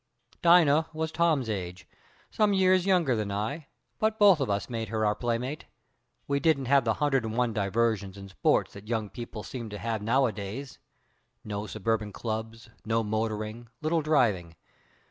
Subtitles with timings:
[0.41, 1.87] "Dina was Tom's age,
[2.31, 3.67] some years younger than I,
[3.99, 5.65] but both of us made her our playmate.
[6.27, 9.77] We didn't have the hundred and one diversions and sports that young people seem to
[9.77, 10.79] have nowadays
[11.43, 14.55] no suburban clubs, no motoring, little driving.